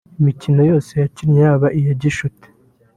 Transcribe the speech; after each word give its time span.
“Imikino 0.19 0.61
yose 0.71 0.91
yakinnye 1.03 1.39
yaba 1.47 1.67
iya 1.79 1.93
gicuti 2.01 2.47